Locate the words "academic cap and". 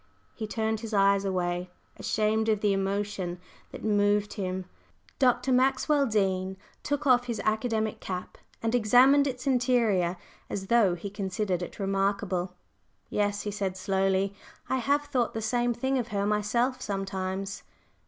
7.41-8.73